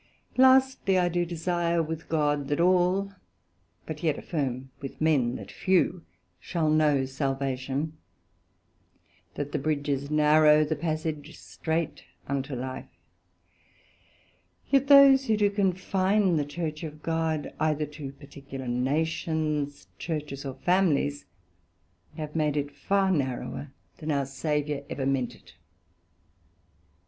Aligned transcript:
Lastly, 0.35 0.97
I 0.97 1.09
do 1.09 1.27
desire 1.27 1.83
with 1.83 2.09
God 2.09 2.47
that 2.47 2.59
all, 2.59 3.13
but 3.85 4.01
yet 4.01 4.17
affirm 4.17 4.71
with 4.81 4.99
men, 4.99 5.35
that 5.35 5.51
few 5.51 6.03
shall 6.39 6.71
know 6.71 7.05
Salvation; 7.05 7.95
that 9.35 9.51
the 9.51 9.59
bridge 9.59 9.87
is 9.89 10.09
narrow, 10.09 10.63
the 10.65 10.75
passage 10.75 11.37
strait 11.37 12.01
unto 12.27 12.55
life: 12.55 12.89
yet 14.71 14.87
those 14.87 15.25
who 15.27 15.37
do 15.37 15.51
confine 15.51 16.35
the 16.35 16.45
Church 16.45 16.81
of 16.83 17.03
God, 17.03 17.53
either 17.59 17.85
to 17.85 18.11
particular 18.13 18.67
Nations, 18.67 19.87
Churches 19.99 20.43
or 20.45 20.55
Families, 20.55 21.25
have 22.17 22.35
made 22.35 22.57
it 22.57 22.75
far 22.75 23.11
narrower 23.11 23.71
then 23.97 24.09
our 24.09 24.25
Saviour 24.25 24.81
ever 24.89 25.05
meant 25.05 25.35
it. 25.35 25.53